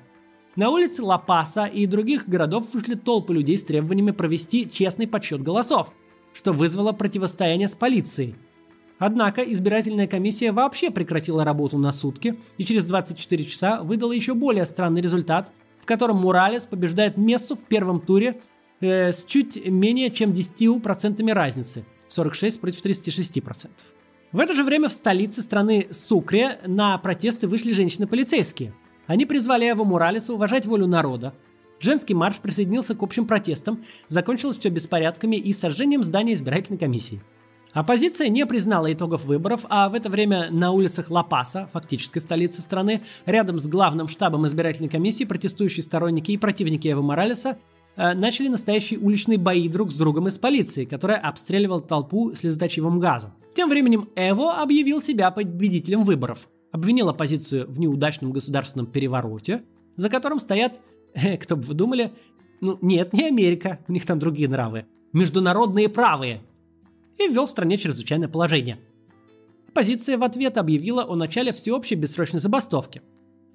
На 0.56 0.70
улице 0.70 1.02
Ла-Паса 1.02 1.66
и 1.66 1.88
других 1.88 2.30
городов 2.30 2.72
вышли 2.74 2.94
толпы 2.94 3.34
людей 3.34 3.58
с 3.58 3.64
требованиями 3.64 4.12
провести 4.12 4.70
честный 4.70 5.08
подсчет 5.08 5.42
голосов, 5.42 5.92
что 6.34 6.54
вызвало 6.54 6.92
противостояние 6.92 7.68
с 7.68 7.74
полицией. 7.74 8.36
Однако 9.00 9.42
избирательная 9.42 10.06
комиссия 10.06 10.52
вообще 10.52 10.92
прекратила 10.92 11.44
работу 11.44 11.78
на 11.80 11.92
сутки 11.92 12.36
и 12.58 12.66
через 12.66 12.86
24 12.86 13.44
часа 13.46 13.82
выдала 13.82 14.12
еще 14.12 14.36
более 14.36 14.66
странный 14.66 15.02
результат, 15.02 15.52
в 15.80 15.86
котором 15.86 16.18
Муралес 16.18 16.66
побеждает 16.68 17.18
Мессу 17.18 17.56
в 17.56 17.64
первом 17.64 18.00
туре 18.00 18.40
э, 18.80 19.12
с 19.12 19.24
чуть 19.24 19.66
менее 19.66 20.12
чем 20.12 20.32
10% 20.32 21.34
разницы– 21.34 21.86
46 22.14 22.62
против 22.62 22.86
36%. 22.86 23.70
В 24.32 24.40
это 24.40 24.54
же 24.54 24.64
время 24.64 24.90
в 24.90 24.94
столице 24.94 25.42
страны 25.42 25.88
Сукре 25.92 26.60
на 26.66 26.98
протесты 26.98 27.48
вышли 27.48 27.74
женщины-полицейские. 27.74 28.74
Они 29.06 29.26
призвали 29.26 29.70
Эво 29.70 29.84
Муралеса 29.84 30.34
уважать 30.34 30.66
волю 30.66 30.88
народа. 30.88 31.34
Женский 31.80 32.14
марш 32.14 32.38
присоединился 32.38 32.96
к 32.96 33.04
общим 33.04 33.28
протестам, 33.28 33.84
закончилось 34.08 34.58
все 34.58 34.70
беспорядками 34.70 35.36
и 35.36 35.52
сожжением 35.52 36.04
здания 36.04 36.34
избирательной 36.34 36.80
комиссии. 36.80 37.22
Оппозиция 37.74 38.30
не 38.30 38.46
признала 38.46 38.94
итогов 38.94 39.26
выборов, 39.26 39.66
а 39.68 39.90
в 39.90 39.96
это 39.96 40.10
время 40.10 40.50
на 40.52 40.72
улицах 40.72 41.10
Ла-Паса, 41.10 41.70
фактической 41.74 42.20
столицы 42.20 42.62
страны, 42.62 43.02
рядом 43.26 43.60
с 43.60 43.68
главным 43.68 44.08
штабом 44.08 44.46
избирательной 44.46 44.90
комиссии 44.90 45.24
протестующие 45.24 45.84
сторонники 45.84 46.32
и 46.32 46.38
противники 46.38 46.88
Эва 46.88 47.02
Моралеса 47.02 47.58
начали 47.96 48.48
настоящие 48.48 49.00
уличные 49.00 49.38
бои 49.38 49.70
друг 49.70 49.92
с 49.92 49.96
другом 49.96 50.28
из 50.28 50.38
полиции, 50.38 50.86
которая 50.86 51.20
обстреливала 51.20 51.82
толпу 51.82 52.34
слезоточивым 52.34 53.00
газом. 53.00 53.34
Тем 53.56 53.70
временем 53.70 54.10
Эво 54.16 54.62
объявил 54.62 55.02
себя 55.02 55.30
победителем 55.30 56.04
выборов, 56.04 56.48
обвинил 56.72 57.10
оппозицию 57.10 57.70
в 57.70 57.80
неудачном 57.80 58.32
государственном 58.32 58.88
перевороте, 58.88 59.64
за 59.96 60.10
которым 60.10 60.40
стоят, 60.40 60.80
э, 61.14 61.38
кто 61.38 61.56
бы 61.56 61.62
вы 61.62 61.74
думали, 61.76 62.12
ну 62.62 62.78
нет, 62.82 63.14
не 63.14 63.28
Америка, 63.28 63.80
у 63.88 63.92
них 63.92 64.06
там 64.06 64.20
другие 64.20 64.50
нравы, 64.50 64.86
международные 65.12 65.88
правые, 65.88 66.42
и 67.20 67.28
ввел 67.28 67.46
в 67.46 67.50
стране 67.50 67.78
чрезвычайное 67.78 68.28
положение. 68.28 68.80
Оппозиция 69.68 70.18
в 70.18 70.24
ответ 70.24 70.58
объявила 70.58 71.04
о 71.04 71.16
начале 71.16 71.54
всеобщей 71.54 71.96
бессрочной 71.96 72.40
забастовки. 72.40 73.02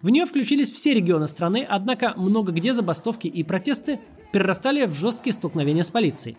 В 0.02 0.10
нее 0.10 0.26
включились 0.26 0.70
все 0.70 0.94
регионы 0.94 1.26
страны, 1.26 1.66
однако 1.68 2.14
много 2.16 2.52
где 2.52 2.72
забастовки 2.72 3.26
и 3.26 3.42
протесты 3.42 3.98
перерастали 4.32 4.86
в 4.86 4.94
жесткие 4.94 5.32
столкновения 5.32 5.82
с 5.82 5.90
полицией. 5.90 6.36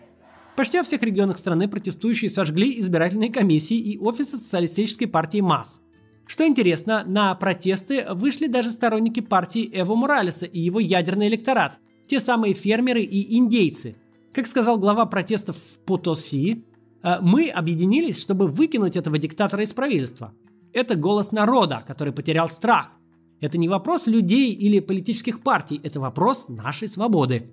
Почти 0.56 0.78
во 0.78 0.84
всех 0.84 1.02
регионах 1.02 1.38
страны 1.38 1.68
протестующие 1.68 2.30
сожгли 2.30 2.78
избирательные 2.80 3.32
комиссии 3.32 3.76
и 3.76 3.98
офисы 3.98 4.36
социалистической 4.36 5.06
партии 5.06 5.40
МАС. 5.40 5.82
Что 6.26 6.46
интересно, 6.46 7.02
на 7.06 7.34
протесты 7.34 8.06
вышли 8.12 8.46
даже 8.46 8.70
сторонники 8.70 9.20
партии 9.20 9.70
Эво 9.72 9.94
Моралеса 9.94 10.46
и 10.46 10.60
его 10.60 10.80
ядерный 10.80 11.28
электорат, 11.28 11.78
те 12.06 12.20
самые 12.20 12.54
фермеры 12.54 13.02
и 13.02 13.36
индейцы. 13.36 13.96
Как 14.32 14.46
сказал 14.46 14.78
глава 14.78 15.06
протестов 15.06 15.56
в 15.56 15.84
Потоси, 15.84 16.64
Э, 17.02 17.18
мы 17.20 17.48
объединились, 17.48 18.20
чтобы 18.20 18.46
выкинуть 18.46 18.96
этого 18.96 19.18
диктатора 19.18 19.62
из 19.62 19.72
правительства. 19.72 20.32
Это 20.72 20.94
голос 20.94 21.32
народа, 21.32 21.84
который 21.86 22.12
потерял 22.12 22.48
страх. 22.48 22.90
Это 23.40 23.58
не 23.58 23.68
вопрос 23.68 24.06
людей 24.06 24.52
или 24.52 24.80
политических 24.80 25.42
партий, 25.42 25.80
это 25.82 25.98
вопрос 25.98 26.48
нашей 26.48 26.88
свободы. 26.88 27.50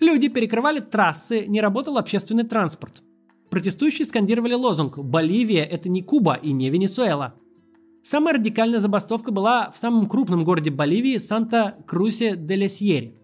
Люди 0.00 0.28
перекрывали 0.28 0.80
трассы, 0.80 1.46
не 1.46 1.60
работал 1.60 1.98
общественный 1.98 2.44
транспорт. 2.44 3.02
Протестующие 3.50 4.06
скандировали 4.06 4.54
лозунг 4.54 4.98
«Боливия– 4.98 5.64
это 5.64 5.88
не 5.88 6.02
Куба 6.02 6.34
и 6.34 6.52
не 6.52 6.70
Венесуэла». 6.70 7.34
Самая 8.02 8.34
радикальная 8.34 8.78
забастовка 8.78 9.32
была 9.32 9.70
в 9.70 9.76
самом 9.76 10.08
крупном 10.08 10.44
городе 10.44 10.70
Боливии– 10.70 11.16
Санта-Крусе-де-Лесьере, 11.18 13.14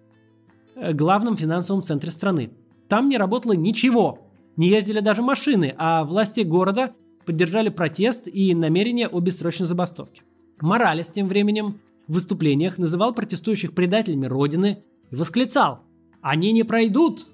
э, 0.74 0.92
главном 0.92 1.36
финансовом 1.36 1.82
центре 1.82 2.10
страны. 2.10 2.50
Там 2.88 3.08
не 3.08 3.16
работало 3.16 3.52
ничего, 3.52 4.26
не 4.56 4.68
ездили 4.68 5.00
даже 5.00 5.22
машины, 5.22 5.74
а 5.78 6.04
власти 6.04 6.40
города 6.40 6.92
поддержали 7.24 7.68
протест 7.68 8.28
и 8.28 8.54
намерение 8.54 9.08
о 9.08 9.20
бессрочной 9.20 9.66
забастовке. 9.66 10.22
Моралес 10.60 11.08
тем 11.08 11.28
временем 11.28 11.80
в 12.08 12.14
выступлениях 12.14 12.76
называл 12.76 13.14
протестующих 13.14 13.74
предателями 13.74 14.26
Родины 14.26 14.82
и 15.10 15.14
восклицал 15.14 15.80
«Они 16.24 16.52
не 16.52 16.64
пройдут!» 16.64 17.26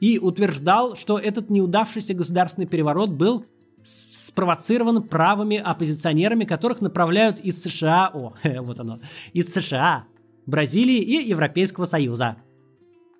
и 0.00 0.18
утверждал, 0.18 0.96
что 0.96 1.18
этот 1.18 1.50
неудавшийся 1.50 2.14
государственный 2.14 2.66
переворот 2.66 3.10
был 3.10 3.46
спровоцирован 3.84 5.04
правыми 5.04 5.56
оппозиционерами, 5.56 6.44
которых 6.44 6.80
направляют 6.80 7.40
из 7.40 7.62
США, 7.62 8.10
о, 8.12 8.34
вот 8.62 8.80
оно, 8.80 8.98
из 9.32 9.54
США, 9.54 10.04
Бразилии 10.46 10.98
и 10.98 11.28
Европейского 11.28 11.84
Союза. 11.84 12.36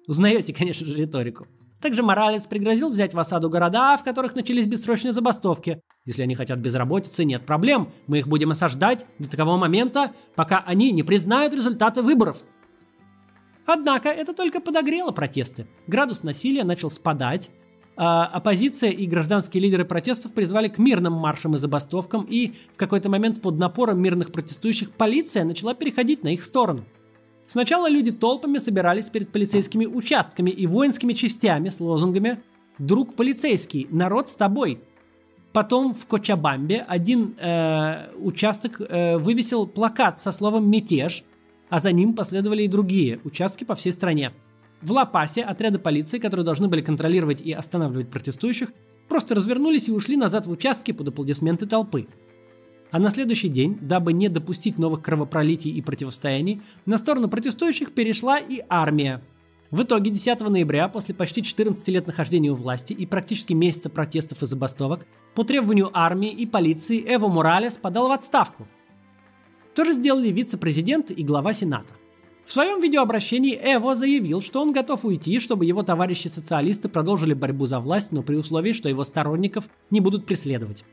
Узнаете, 0.08 0.52
конечно 0.52 0.84
же, 0.84 0.96
риторику. 0.96 1.46
Также 1.80 2.02
Моралес 2.02 2.46
пригрозил 2.46 2.90
взять 2.90 3.14
в 3.14 3.18
осаду 3.18 3.48
города, 3.48 3.96
в 3.96 4.04
которых 4.04 4.34
начались 4.34 4.66
бессрочные 4.66 5.12
забастовки. 5.12 5.80
Если 6.06 6.22
они 6.22 6.34
хотят 6.34 6.58
безработицы, 6.58 7.24
нет 7.24 7.46
проблем. 7.46 7.90
Мы 8.06 8.18
их 8.18 8.26
будем 8.26 8.50
осаждать 8.50 9.06
до 9.18 9.30
того 9.30 9.58
момента, 9.58 10.12
пока 10.34 10.64
они 10.66 10.92
не 10.92 11.02
признают 11.02 11.54
результаты 11.54 12.02
выборов. 12.02 12.38
Однако 13.66 14.08
это 14.08 14.34
только 14.34 14.60
подогрело 14.60 15.10
протесты. 15.10 15.66
Градус 15.86 16.22
насилия 16.22 16.64
начал 16.64 16.90
спадать, 16.90 17.50
а 17.96 18.26
оппозиция 18.26 18.90
и 18.90 19.06
гражданские 19.06 19.62
лидеры 19.62 19.84
протестов 19.84 20.32
призвали 20.32 20.68
к 20.68 20.78
мирным 20.78 21.12
маршам 21.12 21.54
и 21.54 21.58
забастовкам, 21.58 22.26
и 22.28 22.54
в 22.74 22.76
какой-то 22.76 23.08
момент 23.08 23.40
под 23.40 23.58
напором 23.58 24.00
мирных 24.00 24.32
протестующих 24.32 24.90
полиция 24.90 25.44
начала 25.44 25.74
переходить 25.74 26.22
на 26.22 26.28
их 26.28 26.42
сторону– 26.42 26.84
Сначала 27.46 27.88
люди 27.88 28.10
толпами 28.10 28.58
собирались 28.58 29.10
перед 29.10 29.30
полицейскими 29.30 29.86
участками 29.86 30.50
и 30.50 30.66
воинскими 30.66 31.12
частями 31.12 31.68
с 31.68 31.80
лозунгами 31.80 32.42
«Друг 32.78 33.14
полицейский, 33.14 33.86
народ 33.90 34.28
с 34.28 34.34
тобой». 34.34 34.80
Потом 35.52 35.94
в 35.94 36.06
Кочабамбе 36.06 36.84
один 36.88 37.36
э, 37.38 38.08
участок 38.18 38.80
э, 38.80 39.18
вывесил 39.18 39.66
плакат 39.66 40.20
со 40.20 40.32
словом 40.32 40.68
«Мятеж», 40.68 41.22
а 41.70 41.80
за 41.80 41.92
ним 41.92 42.14
последовали 42.14 42.62
и 42.62 42.68
другие 42.68 43.20
участки 43.24 43.64
по 43.64 43.74
всей 43.74 43.92
стране. 43.92 44.32
В 44.82 44.92
Ла-Пасе 44.92 45.42
отряды 45.42 45.78
полиции, 45.78 46.18
которые 46.18 46.44
должны 46.44 46.68
были 46.68 46.82
контролировать 46.82 47.40
и 47.40 47.52
останавливать 47.52 48.10
протестующих, 48.10 48.72
просто 49.08 49.34
развернулись 49.34 49.88
и 49.88 49.92
ушли 49.92 50.16
назад 50.16 50.46
в 50.46 50.50
участки 50.50 50.92
под 50.92 51.08
аплодисменты 51.08 51.66
толпы– 51.66 52.06
а 52.94 53.00
на 53.00 53.10
следующий 53.10 53.48
день, 53.48 53.76
дабы 53.80 54.12
не 54.12 54.28
допустить 54.28 54.78
новых 54.78 55.02
кровопролитий 55.02 55.72
и 55.72 55.82
противостояний, 55.82 56.60
на 56.86 56.96
сторону 56.96 57.28
протестующих 57.28 57.92
перешла 57.92 58.38
и 58.38 58.62
армия. 58.68 59.20
В 59.72 59.82
итоге 59.82 60.12
10 60.12 60.42
ноября, 60.42 60.86
после 60.86 61.12
почти 61.12 61.42
14 61.42 61.88
лет 61.88 62.06
нахождения 62.06 62.52
у 62.52 62.54
власти 62.54 62.92
и 62.92 63.04
практически 63.04 63.52
месяца 63.52 63.90
протестов 63.90 64.44
и 64.44 64.46
забастовок, 64.46 65.08
по 65.34 65.42
требованию 65.42 65.90
армии 65.92 66.30
и 66.30 66.46
полиции 66.46 67.04
Эво 67.04 67.26
Моралес 67.26 67.78
подал 67.78 68.06
в 68.06 68.12
отставку. 68.12 68.68
То 69.74 69.84
же 69.84 69.92
сделали 69.92 70.28
вице-президент 70.28 71.10
и 71.10 71.24
глава 71.24 71.52
Сената. 71.52 71.92
В 72.46 72.52
своем 72.52 72.80
видеообращении 72.80 73.58
Эво 73.60 73.94
заявил, 73.94 74.40
что 74.40 74.60
он 74.60 74.72
готов 74.72 75.04
уйти, 75.04 75.40
чтобы 75.40 75.64
его 75.64 75.82
товарищи-социалисты 75.82 76.88
продолжили 76.88 77.34
борьбу 77.34 77.66
за 77.66 77.80
власть, 77.80 78.12
но 78.12 78.22
при 78.22 78.36
условии, 78.36 78.72
что 78.72 78.88
его 78.88 79.02
сторонников 79.02 79.64
не 79.90 80.00
будут 80.00 80.26
преследовать. 80.26 80.84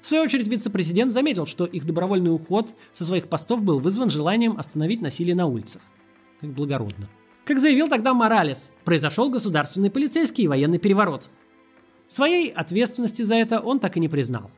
В 0.00 0.06
свою 0.06 0.22
очередь, 0.22 0.46
вице-президент 0.46 1.12
заметил, 1.12 1.46
что 1.46 1.66
их 1.66 1.84
добровольный 1.84 2.32
уход 2.32 2.74
со 2.92 3.04
своих 3.04 3.28
постов 3.28 3.62
был 3.62 3.80
вызван 3.80 4.08
желанием 4.08 4.54
остановить 4.56 5.02
насилие 5.02 5.34
на 5.34 5.46
улицах. 5.46 5.82
Как 6.40 6.50
благородно. 6.50 7.08
Как 7.44 7.58
заявил 7.58 7.88
тогда 7.88 8.14
Моралес, 8.14 8.72
произошел 8.84 9.28
государственный 9.28 9.90
полицейский 9.90 10.44
и 10.44 10.48
военный 10.48 10.78
переворот. 10.78 11.28
Своей 12.08 12.50
ответственности 12.50 13.22
за 13.22 13.34
это 13.34 13.60
он 13.60 13.80
так 13.80 13.96
и 13.96 14.00
не 14.00 14.08
признал. 14.08 14.50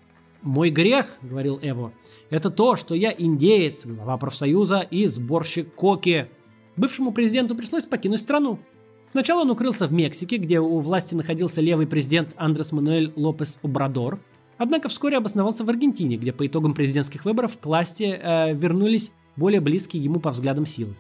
«Мой 0.43 0.71
грех,— 0.71 1.07
говорил 1.23 1.59
Эво,— 1.63 1.93
это 2.31 2.51
то, 2.51 2.77
что 2.77 2.95
я 2.95 3.15
индеец, 3.17 3.87
глава 3.87 4.17
профсоюза 4.19 4.81
и 4.81 5.07
сборщик 5.07 5.75
коки». 5.75 6.29
Бывшему 6.77 7.13
президенту 7.13 7.55
пришлось 7.55 7.85
покинуть 7.85 8.21
страну. 8.21 8.59
Сначала 9.07 9.43
он 9.43 9.51
укрылся 9.51 9.87
в 9.87 9.93
Мексике, 9.93 10.39
где 10.39 10.59
у 10.59 10.79
власти 10.79 11.15
находился 11.15 11.61
левый 11.61 11.87
президент 11.87 12.35
Андрес 12.37 12.73
Мануэль 12.73 13.13
Лопес 13.15 13.59
Обрадор– 13.63 14.19
Однако 14.63 14.89
вскоре 14.89 15.17
обосновался 15.17 15.65
в 15.65 15.71
Аргентине, 15.71 16.17
где 16.17 16.33
по 16.33 16.47
итогам 16.47 16.73
президентских 16.73 17.25
выборов 17.25 17.59
к 17.59 17.67
власти 17.67 18.17
э, 18.17 18.55
вернулись 18.55 19.11
более 19.35 19.61
близкие 19.61 20.05
ему 20.05 20.21
по 20.21 20.31
взглядам 20.31 20.67
силы. 20.67 20.95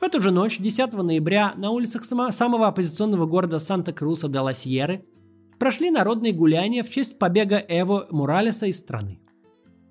В 0.00 0.02
эту 0.02 0.20
же 0.20 0.30
ночь, 0.30 0.58
10 0.58 0.92
ноября, 0.92 1.54
на 1.56 1.70
улицах 1.70 2.04
само, 2.04 2.30
самого 2.30 2.66
оппозиционного 2.66 3.24
города 3.24 3.58
Санта-Круса 3.58 4.28
де 4.28 4.38
ла 4.38 4.52
Сьерры 4.52 5.06
прошли 5.58 5.90
народные 5.90 6.32
гуляния 6.32 6.82
в 6.82 6.90
честь 6.90 7.18
побега 7.18 7.62
Эво 7.68 8.06
Муралеса 8.10 8.66
из 8.66 8.78
страны. 8.78 9.20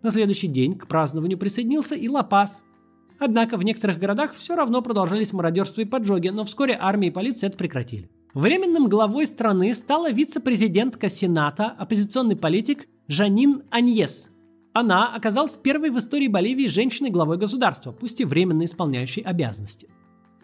На 0.03 0.11
следующий 0.11 0.47
день 0.47 0.77
к 0.77 0.87
празднованию 0.87 1.37
присоединился 1.37 1.95
и 1.95 2.07
Ла-Пас. 2.07 2.63
Однако 3.17 3.57
в 3.57 3.63
некоторых 3.63 3.97
городах 3.97 4.33
все 4.33 4.55
равно 4.55 4.81
продолжались 4.81 5.33
мародерство 5.33 5.81
и 5.81 5.85
поджоги, 5.85 6.27
но 6.27 6.43
вскоре 6.43 6.77
армия 6.79 7.07
и 7.07 7.11
полиция 7.11 7.47
это 7.47 7.57
прекратили. 7.57 8.09
Временным 8.33 8.89
главой 8.89 9.25
страны 9.27 9.73
стала 9.73 10.11
вице-президентка 10.11 11.09
Сената, 11.09 11.67
оппозиционный 11.67 12.35
политик 12.35 12.87
Жанин 13.07 13.63
Аньес. 13.69 14.29
Она 14.73 15.15
оказалась 15.15 15.55
первой 15.55 15.89
в 15.89 15.97
истории 15.97 16.27
Боливии 16.27 16.67
женщиной 16.67 17.09
главой 17.09 17.37
государства, 17.37 17.93
пусть 17.93 18.19
и 18.19 18.25
временно 18.25 18.65
исполняющей 18.65 19.21
обязанности. 19.21 19.87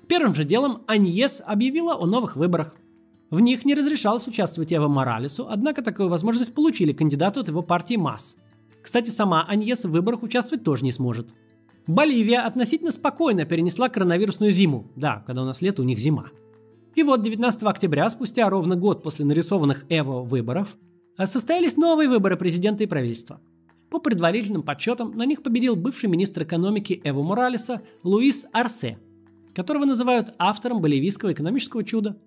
Первым 0.07 0.33
же 0.33 0.45
делом 0.45 0.83
Аньес 0.87 1.41
объявила 1.45 1.95
о 1.95 2.05
новых 2.05 2.37
выборах. 2.37 2.75
В 3.31 3.39
них 3.39 3.63
не 3.63 3.73
разрешалось 3.73 4.27
участвовать 4.27 4.73
Эво 4.73 4.89
Моралесу, 4.89 5.47
однако 5.49 5.81
такую 5.81 6.09
возможность 6.09 6.53
получили 6.53 6.91
кандидаты 6.91 7.39
от 7.39 7.47
его 7.47 7.61
партии 7.61 7.95
МАС. 7.95 8.35
Кстати, 8.81 9.09
сама 9.09 9.45
Аньес 9.47 9.85
в 9.85 9.89
выборах 9.91 10.21
участвовать 10.21 10.65
тоже 10.65 10.83
не 10.83 10.91
сможет. 10.91 11.29
Боливия 11.87 12.41
относительно 12.41 12.91
спокойно 12.91 13.45
перенесла 13.45 13.87
коронавирусную 13.87 14.51
зиму. 14.51 14.85
Да, 14.97 15.23
когда 15.25 15.43
у 15.43 15.45
нас 15.45 15.61
лето, 15.61 15.81
у 15.81 15.85
них 15.85 15.97
зима. 15.97 16.25
И 16.95 17.03
вот 17.03 17.23
19 17.23 17.63
октября, 17.63 18.09
спустя 18.09 18.49
ровно 18.49 18.75
год 18.75 19.01
после 19.01 19.23
нарисованных 19.23 19.85
Эво 19.87 20.23
выборов, 20.23 20.75
а 21.15 21.25
состоялись 21.25 21.77
новые 21.77 22.09
выборы 22.09 22.35
президента 22.35 22.83
и 22.83 22.87
правительства. 22.87 23.39
По 23.89 23.99
предварительным 23.99 24.63
подсчетам 24.63 25.15
на 25.15 25.25
них 25.25 25.41
победил 25.41 25.77
бывший 25.77 26.09
министр 26.09 26.43
экономики 26.43 26.99
Эво 27.05 27.23
Моралеса 27.23 27.81
Луис 28.03 28.45
Арсе, 28.51 28.97
которого 29.55 29.85
называют 29.85 30.33
автором 30.37 30.81
боливийского 30.81 31.31
экономического 31.31 31.85
чуда. 31.85 32.17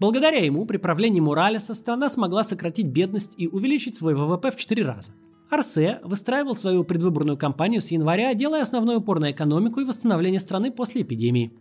Благодаря 0.00 0.44
ему 0.44 0.66
при 0.66 0.76
правлении 0.76 1.20
Муралеса 1.20 1.74
страна 1.74 2.08
смогла 2.08 2.44
сократить 2.44 2.86
бедность 2.86 3.34
и 3.36 3.46
увеличить 3.46 3.96
свой 3.96 4.14
ВВП 4.14 4.50
в 4.50 4.56
4 4.56 4.84
раза. 4.84 5.12
Арсе 5.50 6.00
выстраивал 6.02 6.56
свою 6.56 6.84
предвыборную 6.84 7.38
кампанию 7.38 7.80
с 7.80 7.90
января, 7.90 8.34
делая 8.34 8.62
основной 8.62 8.96
упор 8.96 9.20
на 9.20 9.30
экономику 9.30 9.80
и 9.80 9.84
восстановление 9.84 10.40
страны 10.40 10.72
после 10.72 11.02
эпидемии. 11.02 11.52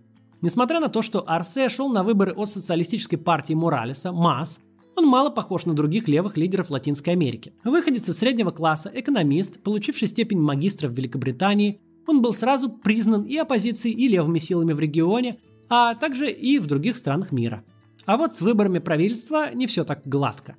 Несмотря 0.41 0.79
на 0.79 0.89
то, 0.89 1.01
что 1.01 1.23
Арсе 1.27 1.69
шел 1.69 1.89
на 1.89 2.03
выборы 2.03 2.33
от 2.33 2.49
социалистической 2.49 3.19
партии 3.19 3.53
Муралеса, 3.53 4.11
МАС, 4.11 4.61
он 4.95 5.07
мало 5.07 5.29
похож 5.29 5.65
на 5.65 5.73
других 5.73 6.07
левых 6.07 6.37
лидеров 6.37 6.69
Латинской 6.69 7.13
Америки. 7.13 7.53
Выходец 7.63 8.09
из 8.09 8.17
среднего 8.17 8.51
класса, 8.51 8.91
экономист, 8.93 9.61
получивший 9.63 10.07
степень 10.07 10.39
магистра 10.39 10.87
в 10.87 10.93
Великобритании, 10.93 11.79
он 12.07 12.21
был 12.21 12.33
сразу 12.33 12.69
признан 12.69 13.23
и 13.23 13.37
оппозицией, 13.37 13.95
и 13.95 14.07
левыми 14.07 14.39
силами 14.39 14.73
в 14.73 14.79
регионе, 14.79 15.37
а 15.69 15.95
также 15.95 16.29
и 16.29 16.59
в 16.59 16.67
других 16.67 16.97
странах 16.97 17.31
мира. 17.31 17.63
А 18.05 18.17
вот 18.17 18.33
с 18.33 18.41
выборами 18.41 18.79
правительства 18.79 19.53
не 19.53 19.67
все 19.67 19.83
так 19.83 20.01
гладко. 20.05 20.55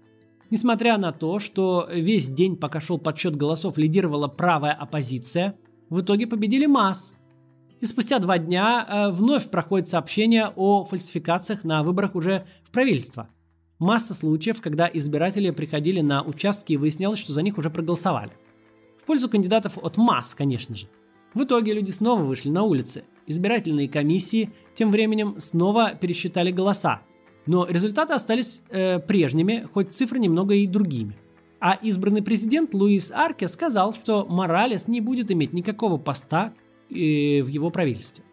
Несмотря 0.51 0.99
на 0.99 1.13
то, 1.13 1.39
что 1.39 1.89
весь 1.93 2.29
день, 2.29 2.57
пока 2.57 2.81
шел 2.81 2.99
подсчет 2.99 3.37
голосов, 3.37 3.77
лидировала 3.77 4.29
правая 4.29 4.73
оппозиция, 4.73 5.57
в 5.91 6.01
итоге 6.01 6.27
победили 6.27 6.67
МАС. 6.67 7.17
И 7.81 7.87
спустя 7.87 8.19
два 8.19 8.39
дня 8.39 8.87
э, 8.89 9.11
вновь 9.11 9.51
проходит 9.51 9.89
сообщение 9.89 10.53
о 10.57 10.85
фальсификациях 10.85 11.65
на 11.65 11.83
выборах 11.83 12.15
уже 12.15 12.47
в 12.63 12.71
правительство. 12.71 13.29
Масса 13.79 14.15
случаев, 14.15 14.63
когда 14.63 14.89
избиратели 14.93 15.51
приходили 15.51 16.01
на 16.01 16.23
участки 16.23 16.73
и 16.73 16.77
выяснялось, 16.77 17.19
что 17.19 17.33
за 17.33 17.43
них 17.43 17.59
уже 17.59 17.69
проголосовали. 17.69 18.31
В 19.03 19.07
пользу 19.07 19.29
кандидатов 19.29 19.77
от 19.77 19.97
МАС, 19.97 20.35
конечно 20.35 20.75
же. 20.75 20.87
В 21.35 21.43
итоге 21.43 21.75
люди 21.75 21.91
снова 21.91 22.23
вышли 22.23 22.49
на 22.49 22.63
улицы. 22.63 23.05
Избирательные 23.27 23.89
комиссии 23.89 24.51
тем 24.75 24.91
временем 24.91 25.41
снова 25.41 25.95
пересчитали 25.95 26.53
голоса. 26.53 27.03
Но 27.47 27.67
результаты 27.67 28.15
остались 28.15 28.63
э, 28.71 28.99
прежними, 29.01 29.69
хоть 29.73 29.93
цифры 29.93 30.19
немного 30.19 30.55
и 30.55 30.67
другими. 30.67 31.17
А 31.61 31.79
избранный 31.83 32.23
президент 32.23 32.75
Луис 32.75 33.11
Арке 33.11 33.49
сказал, 33.49 33.95
что 33.95 34.27
Моралес 34.27 34.89
не 34.89 35.01
будет 35.01 35.31
иметь 35.31 35.53
никакого 35.53 35.97
поста 35.99 36.53
э, 36.91 37.43
в 37.43 37.49
его 37.49 37.71
правительстве. 37.71 38.25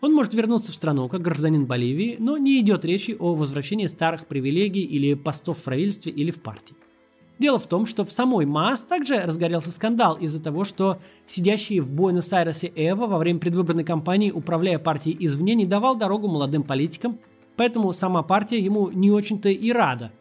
Он 0.00 0.12
может 0.12 0.34
вернуться 0.34 0.72
в 0.72 0.74
страну 0.74 1.08
как 1.08 1.22
гражданин 1.22 1.66
Боливии, 1.66 2.16
но 2.18 2.36
не 2.36 2.60
идет 2.60 2.84
речи 2.84 3.16
о 3.18 3.34
возвращении 3.34 3.86
старых 3.86 4.26
привилегий 4.26 4.84
или 4.84 5.14
постов 5.14 5.58
в 5.58 5.62
правительстве 5.62 6.12
или 6.12 6.30
в 6.30 6.40
партии. 6.40 6.76
Дело 7.38 7.58
в 7.58 7.66
том, 7.66 7.84
что 7.84 8.04
в 8.04 8.12
самой 8.12 8.46
МАС 8.46 8.82
также 8.82 9.18
разгорелся 9.18 9.70
скандал 9.70 10.16
из-за 10.16 10.42
того, 10.42 10.64
что 10.64 10.98
сидящий 11.26 11.80
в 11.80 11.92
Буэнос-Айресе 11.92 12.72
Эва 12.74 13.06
во 13.06 13.18
время 13.18 13.38
предвыборной 13.38 13.84
кампании, 13.84 14.30
управляя 14.30 14.78
партией 14.78 15.16
извне, 15.20 15.54
не 15.54 15.66
давал 15.66 15.96
дорогу 15.96 16.28
молодым 16.28 16.62
политикам, 16.62 17.18
поэтому 17.56 17.92
сама 17.92 18.22
партия 18.22 18.58
ему 18.58 18.90
не 18.90 19.10
очень-то 19.10 19.48
и 19.48 19.72
рада. 19.72 20.12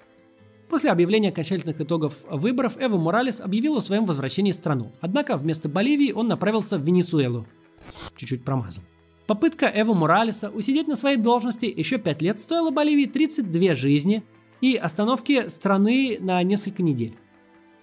После 0.70 0.89
объявления 0.89 1.30
окончательных 1.30 1.80
итогов 1.80 2.15
выборов 2.30 2.77
Эва 2.80 2.98
Моралес 2.98 3.39
объявил 3.39 3.77
о 3.77 3.82
своем 3.82 4.06
возвращении 4.06 4.51
в 4.51 4.56
страну. 4.56 4.92
Однако 5.00 5.38
вместо 5.38 5.70
Боливии 5.70 6.12
он 6.12 6.27
направился 6.27 6.77
в 6.77 6.84
Венесуэлу. 6.84 7.46
Чуть-чуть 8.15 8.44
промазал. 8.44 8.84
Попытка 9.27 9.72
Эва 9.74 9.94
Моралеса 9.94 10.50
усидеть 10.50 10.88
на 10.88 10.96
своей 10.96 11.18
должности 11.18 11.65
еще 11.65 11.98
пять 11.98 12.22
лет 12.22 12.39
стоила 12.39 12.72
Боливии 12.72 13.06
32 13.06 13.75
жизни 13.75 14.24
и 14.62 14.75
остановки 14.75 15.48
страны 15.50 16.18
на 16.20 16.42
несколько 16.44 16.84
недель. 16.84 17.15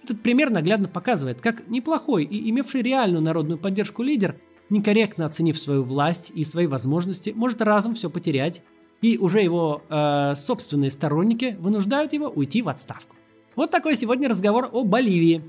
Этот 0.03 0.21
пример 0.21 0.49
наглядно 0.49 0.89
показывает, 0.89 1.41
как 1.41 1.67
неплохой 1.69 2.25
и 2.25 2.49
имевший 2.49 2.81
реальную 2.81 3.21
народную 3.21 3.57
поддержку 3.57 4.03
лидер, 4.03 4.35
некорректно 4.69 5.25
оценив 5.25 5.57
свою 5.57 5.83
власть 5.83 6.31
и 6.33 6.43
свои 6.43 6.67
возможности, 6.67 7.31
может 7.35 7.61
разом 7.61 7.93
все 7.93 8.09
потерять, 8.09 8.61
и 9.03 9.17
уже 9.17 9.41
его 9.41 9.83
э, 9.89 10.33
собственные 10.35 10.89
сторонники 10.89 11.57
вынуждают 11.59 12.13
его 12.13 12.27
уйти 12.29 12.61
в 12.61 12.69
отставку. 12.69 13.17
Вот 13.55 13.69
такой 13.69 13.95
сегодня 13.97 14.29
разговор 14.29 14.69
о 14.71 14.83
Боливии. 14.85 15.43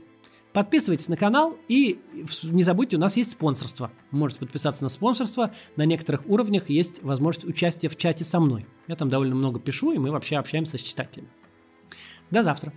Подписывайтесь 0.53 1.09
на 1.09 1.17
канал 1.17 1.57
и 1.69 2.01
не 2.43 2.65
забудьте, 2.65 2.97
у 2.97 3.01
нас 3.01 3.17
есть 3.17 3.31
спонсорство. 3.31 3.91
можете 4.11 4.41
подписаться 4.41 4.83
на 4.83 4.89
спонсорство. 4.89 5.53
На 5.77 5.85
некоторых 5.85 6.29
уровнях 6.29 6.69
есть 6.69 7.03
возможность 7.03 7.47
участия 7.47 7.89
в 7.89 7.97
чате 7.97 8.25
со 8.25 8.41
мной. 8.41 8.67
Я 8.89 8.97
там 8.97 9.09
довольно 9.09 9.37
много 9.37 9.61
пишу, 9.61 9.93
и 9.93 9.99
мы 9.99 10.11
вообще 10.11 10.37
общаемся 10.37 10.77
с 10.77 10.81
читателями. 10.81 11.29
До 12.31 12.43
завтра. 12.43 12.73